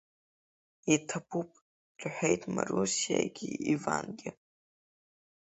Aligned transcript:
Иҭабуп,— 0.93 1.51
рҳәеит 2.01 2.41
Марусиагьы 2.53 3.49
Ивангьы. 3.73 4.29